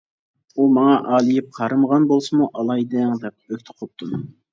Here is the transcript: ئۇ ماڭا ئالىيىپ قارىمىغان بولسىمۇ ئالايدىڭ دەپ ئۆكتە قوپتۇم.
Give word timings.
ئۇ 0.55 0.63
ماڭا 0.77 0.93
ئالىيىپ 1.17 1.51
قارىمىغان 1.57 2.07
بولسىمۇ 2.11 2.47
ئالايدىڭ 2.61 3.13
دەپ 3.25 3.55
ئۆكتە 3.57 3.77
قوپتۇم. 3.83 4.25